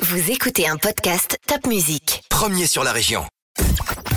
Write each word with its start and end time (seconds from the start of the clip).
Vous 0.00 0.30
écoutez 0.30 0.68
un 0.68 0.76
podcast 0.76 1.38
Top 1.46 1.66
Music. 1.66 2.22
Premier 2.30 2.66
sur 2.66 2.84
la 2.84 2.92
région. 2.92 3.22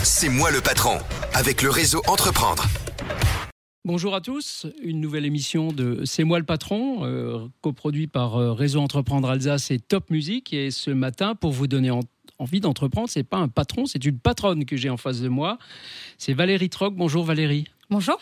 C'est 0.03 0.29
moi 0.29 0.51
le 0.51 0.61
patron, 0.61 0.97
avec 1.33 1.61
le 1.61 1.69
réseau 1.69 2.01
Entreprendre. 2.07 2.65
Bonjour 3.85 4.13
à 4.13 4.21
tous, 4.21 4.67
une 4.83 4.99
nouvelle 5.01 5.25
émission 5.25 5.71
de 5.71 6.01
C'est 6.05 6.23
moi 6.23 6.37
le 6.39 6.45
patron, 6.45 7.03
euh, 7.05 7.47
coproduit 7.61 8.07
par 8.07 8.37
euh, 8.37 8.53
Réseau 8.53 8.79
Entreprendre 8.79 9.29
Alsace 9.29 9.71
et 9.71 9.79
Top 9.79 10.09
Music. 10.11 10.53
Et 10.53 10.69
ce 10.71 10.91
matin, 10.91 11.33
pour 11.35 11.51
vous 11.51 11.67
donner 11.67 11.89
en- 11.89 12.01
envie 12.37 12.59
d'entreprendre, 12.59 13.09
c'est 13.09 13.23
pas 13.23 13.37
un 13.37 13.47
patron, 13.47 13.85
c'est 13.85 14.03
une 14.05 14.19
patronne 14.19 14.65
que 14.65 14.75
j'ai 14.77 14.89
en 14.89 14.97
face 14.97 15.19
de 15.21 15.29
moi. 15.29 15.57
C'est 16.17 16.33
Valérie 16.33 16.69
Troc. 16.69 16.93
Bonjour 16.95 17.23
Valérie. 17.23 17.65
Bonjour. 17.89 18.19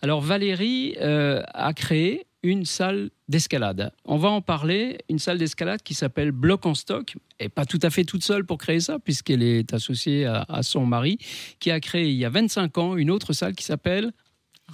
Alors 0.00 0.20
Valérie 0.20 0.94
euh, 1.00 1.42
a 1.52 1.74
créé 1.74 2.26
une 2.42 2.64
salle 2.64 3.10
d'escalade. 3.28 3.92
On 4.04 4.16
va 4.16 4.28
en 4.28 4.40
parler, 4.40 4.98
une 5.08 5.18
salle 5.18 5.38
d'escalade 5.38 5.82
qui 5.82 5.94
s'appelle 5.94 6.32
Bloc 6.32 6.66
en 6.66 6.74
stock, 6.74 7.16
et 7.38 7.48
pas 7.48 7.64
tout 7.64 7.78
à 7.82 7.90
fait 7.90 8.04
toute 8.04 8.24
seule 8.24 8.44
pour 8.44 8.58
créer 8.58 8.80
ça, 8.80 8.98
puisqu'elle 8.98 9.42
est 9.42 9.72
associée 9.72 10.26
à, 10.26 10.44
à 10.48 10.62
son 10.62 10.86
mari, 10.86 11.18
qui 11.60 11.70
a 11.70 11.80
créé 11.80 12.08
il 12.08 12.16
y 12.16 12.24
a 12.24 12.30
25 12.30 12.78
ans 12.78 12.96
une 12.96 13.10
autre 13.10 13.32
salle 13.32 13.54
qui 13.54 13.64
s'appelle 13.64 14.12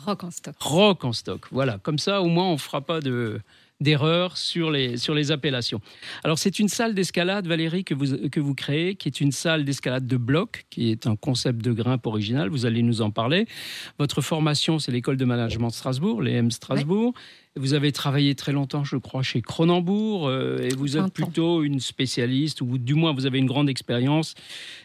Rock 0.05 0.25
en 0.25 0.31
stock. 0.31 0.55
Rock 0.61 1.05
en 1.05 1.13
stock. 1.13 1.47
Voilà, 1.51 1.79
comme 1.79 1.99
ça 1.99 2.23
au 2.23 2.29
moins 2.29 2.47
on 2.47 2.53
ne 2.53 2.59
fera 2.59 2.81
pas 2.81 3.01
de 3.01 3.41
d'erreur 3.81 4.37
sur 4.37 4.71
les, 4.71 4.97
sur 4.97 5.15
les 5.15 5.31
appellations. 5.31 5.81
Alors 6.25 6.39
c'est 6.39 6.59
une 6.59 6.69
salle 6.69 6.95
d'escalade, 6.95 7.47
Valérie, 7.47 7.85
que 7.85 7.95
vous, 7.95 8.29
que 8.29 8.41
vous 8.41 8.55
créez, 8.55 8.97
qui 8.97 9.09
est 9.09 9.21
une 9.21 9.31
salle 9.31 9.65
d'escalade 9.65 10.07
de 10.07 10.17
bloc, 10.17 10.67
qui 10.71 10.91
est 10.91 11.07
un 11.07 11.17
concept 11.17 11.63
de 11.63 11.73
grimpe 11.73 12.07
original, 12.07 12.49
vous 12.49 12.67
allez 12.67 12.83
nous 12.83 13.03
en 13.03 13.11
parler. 13.11 13.47
Votre 13.99 14.21
formation, 14.21 14.79
c'est 14.79 14.91
l'école 14.91 15.17
de 15.17 15.25
management 15.25 15.69
de 15.69 15.75
Strasbourg, 15.75 16.23
l'EM 16.23 16.51
Strasbourg. 16.51 17.15
Vous 17.59 17.75
avez 17.75 17.93
travaillé 17.93 18.35
très 18.35 18.53
longtemps, 18.53 18.85
je 18.85 18.97
crois, 18.97 19.23
chez 19.23 19.43
Cronenbourg, 19.43 20.29
euh, 20.29 20.59
et 20.63 20.75
vous 20.75 20.93
20 20.93 21.01
ans. 21.01 21.07
êtes 21.07 21.13
plutôt 21.13 21.63
une 21.63 21.81
spécialiste, 21.81 22.61
ou 22.61 22.79
du 22.79 22.95
moins 22.95 23.13
vous 23.13 23.27
avez 23.27 23.39
une 23.39 23.47
grande 23.47 23.69
expérience 23.69 24.35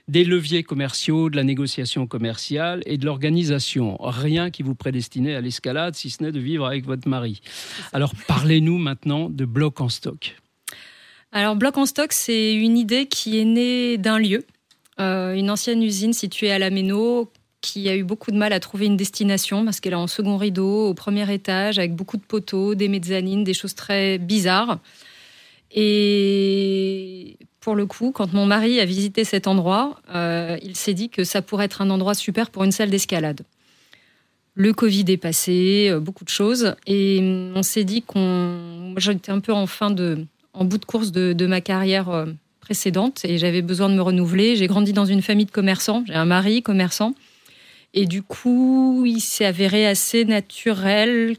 des 0.07 0.23
leviers 0.23 0.63
commerciaux, 0.63 1.29
de 1.29 1.35
la 1.35 1.43
négociation 1.43 2.07
commerciale 2.07 2.81
et 2.85 2.97
de 2.97 3.05
l'organisation. 3.05 3.97
Rien 4.01 4.49
qui 4.49 4.63
vous 4.63 4.75
prédestinait 4.75 5.35
à 5.35 5.41
l'escalade, 5.41 5.95
si 5.95 6.09
ce 6.09 6.23
n'est 6.23 6.31
de 6.31 6.39
vivre 6.39 6.65
avec 6.65 6.85
votre 6.85 7.07
mari. 7.07 7.41
Alors 7.93 8.13
parlez-nous 8.27 8.77
maintenant 8.77 9.29
de 9.29 9.45
bloc 9.45 9.79
en 9.79 9.89
stock. 9.89 10.35
Alors, 11.35 11.55
Bloc 11.55 11.77
en 11.79 11.87
stock, 11.87 12.13
c'est 12.13 12.53
une 12.53 12.77
idée 12.77 13.07
qui 13.07 13.39
est 13.39 13.45
née 13.45 13.97
d'un 13.97 14.19
lieu, 14.19 14.45
euh, 14.99 15.33
une 15.33 15.49
ancienne 15.49 15.81
usine 15.81 16.13
située 16.13 16.51
à 16.51 16.59
la 16.59 16.69
Méno, 16.69 17.31
qui 17.63 17.87
a 17.89 17.95
eu 17.95 18.03
beaucoup 18.03 18.31
de 18.31 18.37
mal 18.37 18.51
à 18.51 18.59
trouver 18.59 18.85
une 18.85 18.97
destination 18.97 19.63
parce 19.63 19.79
qu'elle 19.79 19.93
est 19.93 19.95
en 19.95 20.07
second 20.07 20.37
rideau, 20.37 20.89
au 20.89 20.93
premier 20.93 21.33
étage, 21.33 21.79
avec 21.79 21.95
beaucoup 21.95 22.17
de 22.17 22.21
poteaux, 22.21 22.75
des 22.75 22.89
mezzanines, 22.89 23.43
des 23.43 23.53
choses 23.53 23.73
très 23.73 24.17
bizarres. 24.17 24.79
Et 25.71 27.37
pour 27.61 27.75
le 27.75 27.85
coup, 27.85 28.11
quand 28.11 28.33
mon 28.33 28.45
mari 28.45 28.81
a 28.81 28.85
visité 28.85 29.23
cet 29.23 29.47
endroit, 29.47 30.01
euh, 30.13 30.57
il 30.61 30.75
s'est 30.75 30.93
dit 30.93 31.09
que 31.09 31.23
ça 31.23 31.41
pourrait 31.41 31.65
être 31.65 31.81
un 31.81 31.89
endroit 31.89 32.13
super 32.13 32.51
pour 32.51 32.65
une 32.65 32.73
salle 32.73 32.89
d'escalade. 32.89 33.41
Le 34.55 34.73
Covid 34.73 35.05
est 35.07 35.17
passé, 35.17 35.87
euh, 35.89 35.99
beaucoup 35.99 36.25
de 36.25 36.29
choses, 36.29 36.75
et 36.85 37.51
on 37.55 37.63
s'est 37.63 37.85
dit 37.85 38.03
qu'on. 38.03 38.93
J'étais 38.97 39.31
un 39.31 39.39
peu 39.39 39.53
en 39.53 39.65
fin 39.65 39.89
de, 39.89 40.25
en 40.53 40.65
bout 40.65 40.77
de 40.77 40.85
course 40.85 41.11
de, 41.11 41.31
de 41.31 41.47
ma 41.47 41.61
carrière 41.61 42.09
euh, 42.09 42.25
précédente 42.59 43.25
et 43.25 43.37
j'avais 43.37 43.61
besoin 43.61 43.89
de 43.89 43.95
me 43.95 44.01
renouveler. 44.01 44.55
J'ai 44.57 44.67
grandi 44.67 44.93
dans 44.93 45.05
une 45.05 45.21
famille 45.21 45.45
de 45.45 45.51
commerçants, 45.51 46.03
j'ai 46.05 46.13
un 46.13 46.25
mari 46.25 46.61
commerçant, 46.61 47.15
et 47.93 48.05
du 48.05 48.23
coup, 48.23 49.03
il 49.05 49.21
s'est 49.21 49.45
avéré 49.45 49.85
assez 49.85 50.25
naturel 50.25 51.37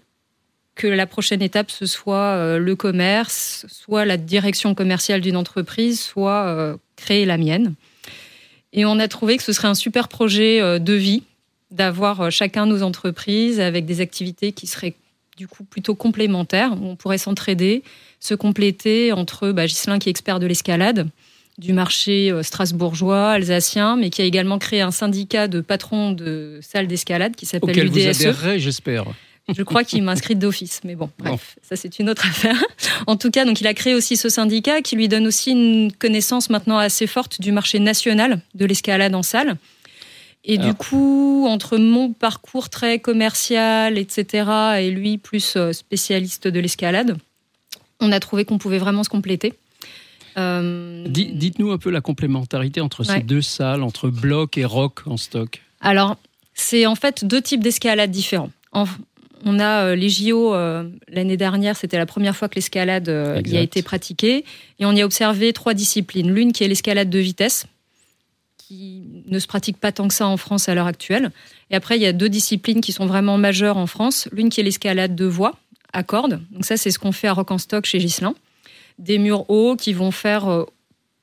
que 0.74 0.86
la 0.86 1.06
prochaine 1.06 1.42
étape 1.42 1.70
ce 1.70 1.86
soit 1.86 2.36
euh, 2.36 2.58
le 2.58 2.77
commerce, 2.77 3.66
soit 3.69 4.05
la 4.05 4.16
direction 4.16 4.74
commerciale 4.74 5.20
d'une 5.20 5.36
entreprise, 5.36 6.00
soit 6.00 6.46
euh, 6.46 6.77
créer 6.96 7.24
la 7.24 7.38
mienne. 7.38 7.74
Et 8.72 8.84
on 8.84 8.98
a 8.98 9.06
trouvé 9.06 9.36
que 9.36 9.42
ce 9.42 9.52
serait 9.52 9.69
un 9.69 9.74
super 9.74 10.08
projet 10.08 10.61
euh, 10.61 10.78
de 10.78 10.92
vie 10.92 11.22
d'avoir 11.70 12.30
chacun 12.30 12.66
nos 12.66 12.83
entreprises 12.83 13.58
avec 13.58 13.84
des 13.84 14.00
activités 14.00 14.52
qui 14.52 14.67
seraient 14.67 14.95
du 15.36 15.48
coup 15.48 15.64
plutôt 15.64 15.96
complémentaires, 15.96 16.73
on 16.80 16.95
pourrait 16.95 17.18
s'entraider, 17.18 17.83
se 18.20 18.34
compléter 18.34 19.12
entre 19.12 19.50
bah, 19.50 19.67
qui 19.67 20.08
est 20.08 20.08
expert 20.08 20.39
de 20.39 20.46
l'escalade, 20.46 21.08
du 21.59 21.73
marché 21.73 22.31
euh, 22.33 22.42
strasbourgeois, 22.42 23.31
alsacien, 23.33 23.97
mais 23.97 24.11
qui 24.11 24.23
a 24.23 24.25
également 24.25 24.59
créé 24.59 24.81
un 24.81 24.91
syndicat 24.91 25.47
de 25.48 25.61
patrons 25.61 26.13
de 26.13 26.59
salles 26.63 26.87
d'escalade 26.89 27.37
qui 27.37 27.47
s'appelle 27.47 27.70
Auquel 27.70 27.89
vous 27.89 27.95
l'UDSE. 27.97 28.20
adhérerez, 28.20 28.59
j'espère. 28.59 29.05
Je 29.55 29.63
crois 29.63 29.85
qu'il 29.85 30.03
m'inscrit 30.03 30.37
d'office, 30.37 30.81
mais 30.85 30.95
bon, 30.95 31.11
bref, 31.19 31.57
ça 31.63 31.77
c'est 31.77 31.98
une 31.98 32.09
autre 32.09 32.27
affaire. 32.29 32.65
En 33.07 33.17
tout 33.17 33.31
cas, 33.31 33.45
donc 33.45 33.61
il 33.61 33.67
a 33.67 33.75
créé 33.75 33.95
aussi 33.95 34.17
ce 34.17 34.29
syndicat 34.31 34.81
qui 34.81 34.97
lui 34.97 35.07
donne 35.07 35.27
aussi 35.27 35.51
une 35.51 35.92
connaissance 35.92 36.48
maintenant 36.48 36.79
assez 36.79 37.07
forte 37.07 37.41
du 37.42 37.53
marché 37.53 37.79
national 37.79 38.41
de 38.55 38.65
l'escalade 38.65 39.15
en 39.15 39.23
salle. 39.23 39.57
Et 40.47 40.59
Alors- 40.59 40.69
du 40.71 40.75
coup, 40.75 41.47
entre 41.47 41.77
mon 41.79 42.13
parcours 42.13 42.69
très 42.71 42.98
commercial, 42.98 43.98
etc., 43.98 44.51
et 44.81 44.91
lui 44.91 45.19
plus 45.19 45.55
euh, 45.57 45.73
spécialiste 45.73 46.48
de 46.48 46.59
l'escalade, 46.61 47.17
on 48.01 48.13
a 48.13 48.21
trouvé 48.21 48.45
qu'on 48.45 48.59
pouvait 48.59 48.79
vraiment 48.79 49.05
se 49.05 49.09
compléter. 49.11 49.53
Euh, 50.36 51.05
Di- 51.06 51.33
Dites-nous 51.33 51.70
un 51.72 51.78
peu 51.78 51.90
la 51.90 52.00
complémentarité 52.00 52.80
entre 52.80 53.05
ces 53.05 53.20
deux 53.22 53.42
salles, 53.42 53.83
entre 53.83 54.08
bloc 54.08 54.58
et 54.58 54.64
rock 54.64 55.02
en 55.06 55.17
stock. 55.17 55.62
Alors, 55.80 56.17
c'est 56.55 56.86
en 56.86 56.95
fait 56.95 57.24
deux 57.24 57.40
types 57.42 57.62
d'escalade 57.62 58.11
différents. 58.11 58.50
En- 58.73 58.86
on 59.46 59.58
a 59.58 59.84
euh, 59.89 59.94
les 59.94 60.08
JO 60.08 60.55
euh, 60.55 60.89
l'année 61.08 61.36
dernière, 61.36 61.77
c'était 61.77 61.98
la 61.98 62.06
première 62.06 62.34
fois 62.34 62.48
que 62.48 62.55
l'escalade 62.55 63.08
euh, 63.11 63.42
y 63.44 63.56
a 63.56 63.61
été 63.61 63.83
pratiquée. 63.83 64.44
Et 64.78 64.86
on 64.86 64.92
y 64.92 65.02
a 65.02 65.05
observé 65.05 65.52
trois 65.52 65.74
disciplines. 65.74 66.33
L'une 66.34 66.52
qui 66.52 66.64
est 66.64 66.68
l'escalade 66.68 67.11
de 67.11 67.18
vitesse, 67.18 67.67
qui 68.56 69.02
ne 69.27 69.39
se 69.39 69.46
pratique 69.46 69.77
pas 69.77 69.92
tant 69.92 70.08
que 70.08 70.14
ça 70.14 70.27
en 70.27 70.36
France 70.39 70.68
à 70.70 70.74
l'heure 70.74 70.86
actuelle. 70.86 71.30
Et 71.70 71.74
après, 71.77 71.96
il 71.96 72.02
y 72.02 72.06
a 72.06 72.12
deux 72.14 72.30
disciplines 72.30 72.80
qui 72.80 72.92
sont 72.92 73.05
vraiment 73.06 73.36
majeures 73.36 73.77
en 73.77 73.86
France. 73.86 74.28
L'une 74.33 74.48
qui 74.48 74.61
est 74.61 74.64
l'escalade 74.64 75.14
de 75.14 75.27
voie 75.27 75.56
à 75.92 76.02
cordes. 76.02 76.40
Donc 76.50 76.64
ça, 76.64 76.77
c'est 76.78 76.90
ce 76.90 76.98
qu'on 76.98 77.12
fait 77.12 77.28
à 77.28 77.34
Rock 77.34 77.50
en 77.50 77.58
Stock 77.58 77.84
chez 77.84 78.00
Gislin. 78.00 78.34
Des 78.98 79.18
murs 79.18 79.48
hauts 79.50 79.77
qui 79.77 79.92
vont 79.92 80.10
faire 80.10 80.48
euh, 80.48 80.64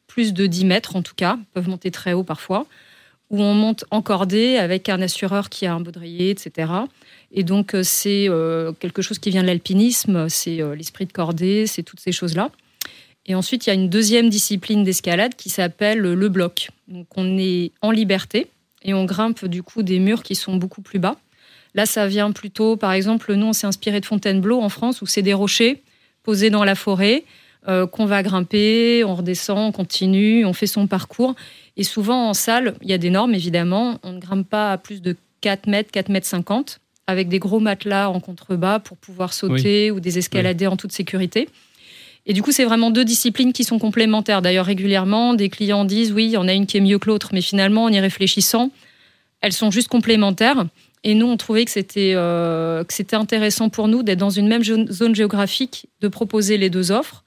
plus 0.08 0.34
de 0.34 0.46
10 0.46 0.66
mètres 0.66 0.96
en 0.96 1.02
tout 1.02 1.16
cas, 1.16 1.38
peuvent 1.54 1.70
monter 1.70 1.92
très 1.92 2.14
haut 2.14 2.24
parfois 2.24 2.66
où 3.30 3.42
on 3.42 3.54
monte 3.54 3.86
encordé 3.92 4.58
avec 4.58 4.90
un 4.90 5.02
assureur 5.02 5.48
qui 5.48 5.66
a 5.66 5.74
un 5.74 5.80
baudrier, 5.80 6.32
etc. 6.32 6.70
Et 7.32 7.44
donc, 7.44 7.74
euh, 7.74 7.82
c'est 7.82 8.28
euh, 8.28 8.74
quelque 8.74 9.02
chose 9.02 9.20
qui 9.20 9.30
vient 9.30 9.42
de 9.42 9.48
l'alpinisme, 9.48 10.28
c'est 10.28 10.60
l'esprit 10.76 11.06
de 11.06 11.14
cordée, 11.14 11.66
c'est 11.66 11.82
toutes 11.82 12.02
ces 12.02 12.12
choses-là. 12.12 12.52
Et 13.26 13.34
ensuite, 13.34 13.66
il 13.66 13.70
y 13.70 13.72
a 13.72 13.74
une 13.74 13.88
deuxième 13.88 14.30
discipline 14.30 14.84
d'escalade 14.84 15.36
qui 15.36 15.50
s'appelle 15.50 16.00
le 16.00 16.28
bloc. 16.28 16.72
Donc, 16.90 17.08
on 17.16 17.38
est 17.38 17.72
en 17.82 17.92
liberté 17.92 18.48
et 18.84 18.94
on 18.94 19.06
grimpe 19.06 19.46
du 19.46 19.64
coup 19.64 19.82
des 19.82 20.00
murs 20.00 20.24
qui 20.24 20.36
sont 20.36 20.58
beaucoup 20.58 20.82
plus 20.82 21.00
bas. 21.00 21.16
Là, 21.74 21.86
ça 21.86 22.08
vient 22.08 22.32
plutôt, 22.32 22.76
par 22.76 22.92
exemple, 22.92 23.34
nous, 23.34 23.48
on 23.48 23.54
s'est 23.54 23.68
inspiré 23.68 24.00
de 24.00 24.06
Fontainebleau 24.06 24.60
en 24.62 24.70
France, 24.70 25.02
où 25.02 25.06
c'est 25.06 25.22
des 25.22 25.34
rochers 25.34 25.82
posés 26.24 26.50
dans 26.50 26.64
la 26.64 26.76
forêt 26.76 27.24
euh, 27.68 27.86
qu'on 27.86 28.06
va 28.06 28.24
grimper, 28.24 29.04
on 29.04 29.14
redescend, 29.14 29.60
on 29.60 29.72
continue, 29.72 30.46
on 30.46 30.54
fait 30.54 30.68
son 30.68 30.88
parcours. 30.88 31.36
Et 31.78 31.84
souvent 31.84 32.30
en 32.30 32.34
salle, 32.34 32.74
il 32.82 32.90
y 32.90 32.94
a 32.94 32.98
des 32.98 33.12
normes 33.12 33.36
évidemment. 33.36 34.00
On 34.02 34.14
ne 34.14 34.20
grimpe 34.20 34.50
pas 34.50 34.72
à 34.72 34.78
plus 34.80 35.02
de 35.02 35.16
4 35.42 35.68
mètres, 35.68 35.92
4 35.92 36.10
mètres 36.10 36.26
50, 36.26 36.80
avec 37.06 37.30
des 37.30 37.38
gros 37.38 37.60
matelas 37.60 38.10
en 38.10 38.20
contrebas 38.20 38.80
pour 38.80 38.98
pouvoir 38.98 39.34
sauter 39.34 39.92
ou 39.92 40.00
des 40.00 40.18
escalader 40.18 40.66
en 40.66 40.76
toute 40.76 40.92
sécurité. 40.92 41.50
Et 42.26 42.34
du 42.34 42.42
coup, 42.42 42.52
c'est 42.52 42.66
vraiment 42.66 42.90
deux 42.90 43.06
disciplines 43.06 43.54
qui 43.54 43.64
sont 43.64 43.78
complémentaires. 43.78 44.42
D'ailleurs, 44.42 44.66
régulièrement, 44.66 45.34
des 45.36 45.50
clients 45.50 45.86
disent 45.86 46.12
oui, 46.12 46.26
il 46.26 46.32
y 46.32 46.38
en 46.38 46.48
a 46.48 46.54
une 46.54 46.66
qui 46.66 46.78
est 46.78 46.82
mieux 46.82 46.98
que 46.98 47.10
l'autre, 47.10 47.30
mais 47.34 47.42
finalement, 47.42 47.84
en 47.84 47.90
y 47.90 48.00
réfléchissant, 48.00 48.72
elles 49.42 49.54
sont 49.54 49.70
juste 49.70 49.88
complémentaires. 49.88 50.66
Et 51.04 51.14
nous, 51.16 51.28
on 51.28 51.38
trouvait 51.38 51.66
que 51.66 51.72
c'était 51.72 52.14
euh, 52.16 52.84
intéressant 53.14 53.70
pour 53.70 53.88
nous 53.88 54.02
d'être 54.02 54.20
dans 54.20 54.30
une 54.32 54.48
même 54.48 54.64
zone 54.64 55.16
géographique, 55.16 55.88
de 56.02 56.08
proposer 56.08 56.58
les 56.58 56.70
deux 56.70 56.92
offres 56.92 57.24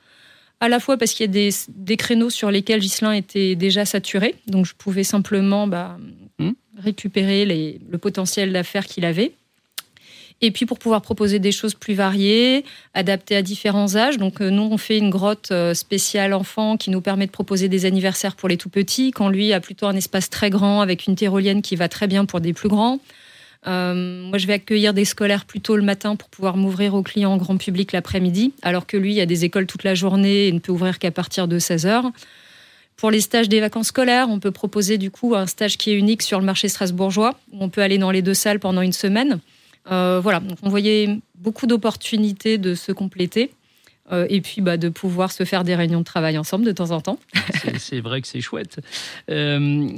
à 0.61 0.69
la 0.69 0.81
fois 0.81 0.97
parce 0.97 1.13
qu'il 1.13 1.25
y 1.27 1.29
a 1.29 1.33
des, 1.33 1.51
des 1.69 1.97
créneaux 1.97 2.31
sur 2.31 2.51
lesquels 2.51 2.81
Ghislain 2.81 3.13
était 3.13 3.55
déjà 3.55 3.85
saturé, 3.85 4.35
donc 4.47 4.67
je 4.67 4.75
pouvais 4.75 5.05
simplement 5.05 5.67
bah, 5.67 5.99
Hmm. 6.39 6.51
récupérer 6.77 7.45
les- 7.45 7.81
le 7.89 7.97
potentiel 7.99 8.53
d'affaires 8.53 8.87
qu'il 8.87 9.05
avait. 9.05 9.33
Et 10.41 10.51
puis 10.51 10.67
pour 10.67 10.81
pouvoir 10.81 11.01
proposer 11.01 11.39
des 11.39 11.53
choses 11.53 11.75
plus 11.75 11.95
variées, 11.95 12.65
adaptées 12.93 13.37
à 13.37 13.43
différents 13.43 13.95
âges. 13.95 14.19
Donc 14.19 14.41
euh, 14.41 14.51
nous, 14.51 14.65
on 14.65 14.77
fait 14.77 14.99
une 14.99 15.11
grotte 15.11 15.51
euh, 15.53 15.75
spéciale 15.75 16.35
enfant 16.35 16.77
qui 16.77 16.91
nous 16.91 17.01
permet 17.01 17.27
de 17.27 17.31
proposer 17.31 17.69
des 17.69 17.85
anniversaires 17.87 18.35
pour 18.35 18.49
les 18.49 18.57
tout 18.57 18.69
petits, 18.69 19.13
quand 19.13 19.29
lui 19.29 19.53
a 19.53 19.61
plutôt 19.61 19.87
un 19.87 19.95
espace 19.95 20.29
très 20.29 20.51
grand 20.51 20.81
avec 20.81 21.07
une 21.07 21.15
tyrolienne 21.15 21.63
qui 21.63 21.77
va 21.77 21.89
très 21.89 22.09
bien 22.09 22.25
pour 22.25 22.41
des 22.41 22.53
plus 22.53 22.69
grands. 22.69 22.99
Euh, 23.67 24.23
moi, 24.29 24.39
je 24.39 24.47
vais 24.47 24.55
accueillir 24.55 24.93
des 24.93 25.05
scolaires 25.05 25.45
plus 25.45 25.61
tôt 25.61 25.77
le 25.77 25.83
matin 25.83 26.17
pour 26.17 26.29
pouvoir 26.29 26.57
m'ouvrir 26.57 26.95
aux 26.95 27.03
clients 27.03 27.37
grand 27.37 27.57
public 27.57 27.93
l'après-midi, 27.93 28.53
alors 28.63 28.87
que 28.87 28.97
lui, 28.97 29.15
il 29.15 29.21
a 29.21 29.27
des 29.27 29.45
écoles 29.45 29.67
toute 29.67 29.85
la 29.85 29.95
journée 29.95 30.49
et 30.49 30.53
ne 30.53 30.59
peut 30.59 30.73
ouvrir 30.73 30.99
qu'à 30.99 31.11
partir 31.11 31.49
de 31.49 31.59
16 31.59 31.87
heures. 31.87 32.11
Pour 32.97 33.11
les 33.11 33.21
stages 33.21 33.49
des 33.49 33.61
vacances 33.61 33.89
scolaires, 33.89 34.29
on 34.31 34.39
peut 34.39 34.53
proposer 34.53 34.99
du 34.99 35.11
coup 35.11 35.35
un 35.35 35.47
stage 35.47 35.79
qui 35.79 35.91
est 35.91 35.95
unique 35.95 36.23
sur 36.23 36.39
le 36.39 36.47
marché 36.47 36.69
strasbourgeois, 36.69 37.35
où 37.53 37.59
on 37.61 37.69
peut 37.69 37.83
aller 37.83 37.99
dans 37.99 38.11
les 38.11 38.23
deux 38.23 38.35
salles 38.35 38.61
pendant 38.61 38.83
une 38.83 38.93
semaine. 38.93 39.41
Euh, 39.91 40.21
voilà, 40.23 40.41
donc 40.41 40.59
on 40.63 40.69
voyait 40.69 41.19
beaucoup 41.35 41.67
d'opportunités 41.67 42.59
de 42.59 42.75
se 42.75 42.93
compléter. 42.93 43.51
Euh, 44.13 44.27
et 44.29 44.43
puis 44.43 44.61
bah, 44.61 44.77
de 44.77 44.91
pouvoir 44.91 45.33
se 45.33 45.45
faire 45.45 45.65
des 45.65 45.75
réunions 45.75 46.01
de 46.01 46.05
travail 46.05 46.37
ensemble 46.37 46.67
de 46.67 46.73
temps 46.73 46.91
en 46.91 47.01
temps. 47.01 47.19
c'est 47.79 48.01
vrai 48.03 48.21
que 48.21 48.29
c'est 48.29 48.43
chouette. 48.43 48.81
Euh, 49.31 49.89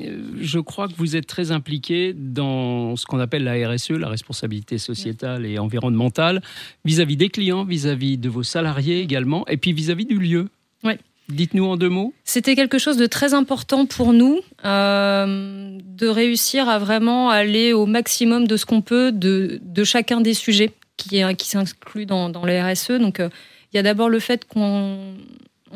je 0.41 0.59
crois 0.61 0.87
que 0.87 0.95
vous 0.97 1.17
êtes 1.17 1.27
très 1.27 1.51
impliqué 1.51 2.15
dans 2.17 2.95
ce 2.95 3.05
qu'on 3.05 3.19
appelle 3.19 3.43
la 3.43 3.69
RSE, 3.69 3.91
la 3.91 4.09
responsabilité 4.09 4.79
sociétale 4.79 5.45
et 5.45 5.59
environnementale, 5.59 6.41
vis-à-vis 6.85 7.17
des 7.17 7.31
clients, 7.31 7.65
vis-à-vis 7.65 8.17
de 8.17 8.29
vos 8.29 8.45
salariés 8.45 9.01
également, 9.01 9.45
et 9.49 9.57
puis 9.57 9.73
vis-à-vis 9.73 10.07
du 10.07 10.19
lieu. 10.19 10.49
Oui. 10.85 10.93
Dites-nous 11.29 11.65
en 11.65 11.77
deux 11.77 11.89
mots. 11.89 12.15
C'était 12.23 12.55
quelque 12.55 12.79
chose 12.79 12.99
de 12.99 13.07
très 13.07 13.35
important 13.35 13.87
pour 13.87 14.13
nous, 14.13 14.39
euh, 14.65 15.77
de 15.83 16.07
réussir 16.07 16.69
à 16.69 16.79
vraiment 16.79 17.31
aller 17.31 17.73
au 17.73 17.87
maximum 17.87 18.47
de 18.47 18.57
ce 18.57 18.65
qu'on 18.65 18.83
peut 18.83 19.11
de, 19.11 19.59
de, 19.61 19.83
chacun 19.83 20.21
des 20.21 20.35
sujets 20.35 20.71
qui, 20.97 21.21
qui 21.37 21.49
s'incluent 21.49 22.07
dans, 22.07 22.31
dans 22.31 22.45
les 22.45 22.63
RSE. 22.63 22.93
Donc, 23.01 23.21
il 23.77 23.81
y 23.81 23.81
a 23.81 23.83
d'abord 23.83 24.09
le 24.09 24.21
fait 24.21 24.47
qu'on 24.47 25.13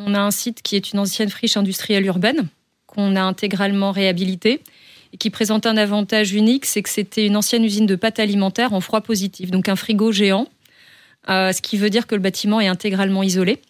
a 0.06 0.20
un 0.20 0.30
site 0.30 0.62
qui 0.62 0.74
est 0.74 0.94
une 0.94 1.00
ancienne 1.00 1.28
friche 1.28 1.58
industrielle 1.58 2.06
urbaine, 2.06 2.48
qu'on 2.86 3.14
a 3.14 3.20
intégralement 3.20 3.92
réhabilité 3.92 4.62
et 5.12 5.18
qui 5.18 5.28
présente 5.28 5.66
un 5.66 5.76
avantage 5.76 6.32
unique, 6.32 6.64
c'est 6.64 6.80
que 6.80 6.88
c'était 6.88 7.26
une 7.26 7.36
ancienne 7.36 7.62
usine 7.62 7.84
de 7.84 7.96
pâtes 7.96 8.18
alimentaires 8.18 8.72
en 8.72 8.80
froid 8.80 9.02
positif, 9.02 9.50
donc 9.50 9.68
un 9.68 9.76
frigo 9.76 10.12
géant, 10.12 10.48
euh, 11.28 11.52
ce 11.52 11.60
qui 11.60 11.76
veut 11.76 11.90
dire 11.90 12.06
que 12.06 12.14
le 12.14 12.22
bâtiment 12.22 12.58
est 12.58 12.68
intégralement 12.68 13.22
isolé. 13.22 13.60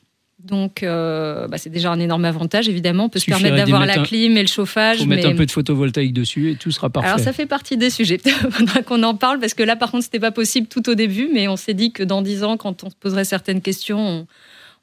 Donc, 0.45 0.83
euh, 0.83 1.49
bah, 1.49 1.59
c'est 1.59 1.71
déjà 1.71 1.91
un 1.91 2.01
énorme 2.01 2.25
avantage, 2.25 2.69
évidemment. 2.69 3.05
On 3.05 3.09
peut 3.09 3.19
se 3.19 3.27
permettre 3.27 3.57
d'avoir 3.57 3.85
la 3.85 3.99
clim 3.99 4.37
et 4.37 4.43
le 4.43 4.49
chauffage. 4.49 4.99
Il 5.01 5.05
faut 5.05 5.09
mettre 5.09 5.29
un 5.29 5.37
peu 5.37 5.47
de 5.47 5.51
photovoltaïque 5.51 6.15
dessus 6.15 6.51
et 6.51 6.55
tout 6.57 6.71
sera 6.71 6.89
parfait. 6.89 7.09
Alors, 7.09 7.21
ça 7.21 7.33
fait 7.33 7.47
partie 7.47 7.77
des 7.77 7.91
sujets. 7.91 8.19
Faudra 8.51 8.83
qu'on 8.83 9.03
en 9.03 9.15
parle 9.15 9.39
parce 9.39 9.55
que 9.55 9.63
là, 9.63 9.77
par 9.77 9.91
contre, 9.91 10.05
c'était 10.05 10.21
pas 10.21 10.31
possible 10.31 10.67
tout 10.67 10.89
au 10.89 10.95
début, 10.95 11.29
mais 11.33 11.49
on 11.49 11.57
s'est 11.57 11.75
dit 11.75 11.93
que 11.93 12.03
dans 12.03 12.23
dix 12.23 12.43
ans, 12.43 12.57
quand 12.57 12.85
on 12.85 12.91
se 12.91 12.95
poserait 12.97 13.25
certaines 13.25 13.61
questions, 13.61 14.27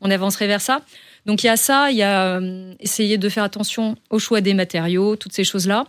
on, 0.02 0.12
avancerait 0.12 0.48
vers 0.48 0.62
ça. 0.62 0.82
Donc, 1.26 1.44
il 1.44 1.48
y 1.48 1.50
a 1.50 1.58
ça, 1.58 1.92
il 1.92 1.98
y 1.98 2.04
a 2.04 2.38
euh, 2.38 2.74
essayer 2.80 3.18
de 3.18 3.30
faire 3.30 3.44
attention 3.44 3.96
au 4.10 4.20
choix 4.20 4.42
des 4.42 4.54
matériaux, 4.54 5.16
toutes 5.16 5.34
ces 5.34 5.44
choses-là. 5.44 5.86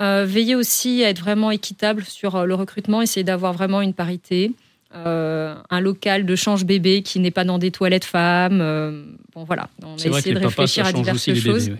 Euh, 0.00 0.24
veiller 0.26 0.54
aussi 0.54 1.04
à 1.04 1.10
être 1.10 1.20
vraiment 1.20 1.50
équitable 1.50 2.04
sur 2.04 2.46
le 2.46 2.54
recrutement, 2.54 3.02
essayer 3.02 3.24
d'avoir 3.24 3.52
vraiment 3.52 3.82
une 3.82 3.92
parité. 3.92 4.52
Euh, 4.92 5.54
un 5.70 5.80
local 5.80 6.26
de 6.26 6.34
change 6.34 6.64
bébé 6.64 7.02
qui 7.02 7.20
n'est 7.20 7.30
pas 7.30 7.44
dans 7.44 7.58
des 7.58 7.70
toilettes 7.70 8.04
femmes. 8.04 8.60
Euh, 8.60 9.04
bon, 9.34 9.44
voilà, 9.44 9.68
on 9.84 9.92
a 9.92 10.18
essayé 10.18 10.34
de 10.34 10.40
réfléchir 10.40 10.84
à 10.84 10.92
diverses 10.92 11.32
choses. 11.34 11.70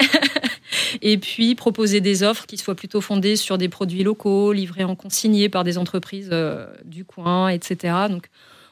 et 1.02 1.16
puis 1.16 1.54
proposer 1.54 2.00
des 2.00 2.24
offres 2.24 2.44
qui 2.46 2.56
soient 2.56 2.74
plutôt 2.74 3.00
fondées 3.00 3.36
sur 3.36 3.56
des 3.56 3.68
produits 3.68 4.02
locaux, 4.02 4.52
livrés 4.52 4.82
en 4.82 4.96
consigné 4.96 5.48
par 5.48 5.62
des 5.62 5.78
entreprises 5.78 6.30
euh, 6.32 6.66
du 6.84 7.04
coin, 7.04 7.50
etc. 7.50 7.94
Donc, 8.10 8.26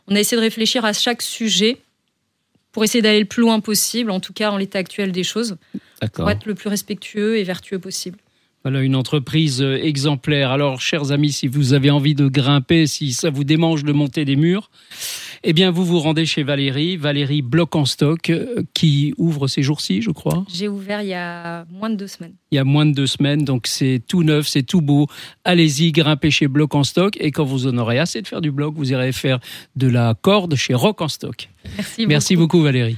on 0.09 0.17
a 0.17 0.21
essayé 0.21 0.37
de 0.37 0.45
réfléchir 0.45 0.85
à 0.85 0.93
chaque 0.93 1.23
sujet 1.23 1.79
pour 2.73 2.83
essayer 2.83 3.01
d'aller 3.01 3.21
le 3.21 3.27
plus 3.27 3.43
loin 3.43 3.61
possible, 3.61 4.11
en 4.11 4.19
tout 4.19 4.33
cas 4.33 4.51
en 4.51 4.57
l'état 4.57 4.81
actuel 4.81 5.13
des 5.13 5.23
choses, 5.23 5.57
pour 6.15 6.29
être 6.29 6.47
le 6.47 6.57
plus 6.57 6.69
respectueux 6.69 7.39
et 7.39 7.45
vertueux 7.45 7.79
possible. 7.79 8.19
Voilà 8.65 8.81
une 8.81 8.97
entreprise 8.97 9.61
euh, 9.61 9.77
exemplaire. 9.77 10.51
Alors, 10.51 10.81
chers 10.81 11.13
amis, 11.13 11.33
si 11.33 11.49
vous 11.49 11.75
avez 11.75 11.91
envie 11.91 12.15
de 12.15 12.29
grimper, 12.29 12.87
si 12.87 13.13
ça 13.13 13.29
vous 13.29 13.45
démange 13.45 13.85
de 13.85 13.93
monter 13.93 14.25
des 14.25 14.37
murs, 14.37 14.71
eh 15.43 15.53
bien, 15.53 15.71
vous 15.71 15.85
vous 15.85 15.99
rendez 15.99 16.25
chez 16.25 16.45
Valérie, 16.45 16.97
Valérie 16.97 17.43
Bloc 17.43 17.77
en 17.77 17.85
stock, 17.85 18.31
euh, 18.31 18.63
qui 18.73 19.13
ouvre 19.19 19.49
ces 19.49 19.63
jours-ci, 19.63 20.01
je 20.01 20.11
crois. 20.11 20.47
J'ai 20.51 20.69
ouvert 20.69 21.03
il 21.03 21.09
y 21.09 21.15
a 21.15 21.67
moins 21.71 21.91
de 21.91 21.97
deux 21.97 22.07
semaines. 22.07 22.33
Il 22.53 22.55
y 22.55 22.59
a 22.59 22.65
moins 22.65 22.87
de 22.87 22.93
deux 22.93 23.07
semaines, 23.07 23.45
donc 23.45 23.67
c'est 23.67 24.01
tout 24.09 24.23
neuf, 24.23 24.49
c'est 24.49 24.63
tout 24.63 24.81
beau. 24.81 25.09
Allez-y, 25.45 25.93
grimpez 25.93 26.31
chez 26.31 26.49
Bloc 26.49 26.75
en 26.75 26.85
stock, 26.85 27.19
et 27.21 27.33
quand 27.33 27.45
vous 27.45 27.67
en 27.67 27.77
aurez 27.77 27.99
assez 27.99 28.23
de 28.23 28.27
faire 28.27 28.41
du 28.41 28.51
bloc, 28.51 28.75
vous 28.75 28.93
irez 28.93 29.13
faire 29.13 29.41
de 29.77 29.89
la 29.89 30.15
corde 30.15 30.55
chez 30.55 30.73
Rock 30.73 31.03
en 31.03 31.09
stock. 31.09 31.51
Merci, 31.77 32.07
Merci 32.07 32.37
beaucoup 32.37 32.63
Valérie. 32.63 32.97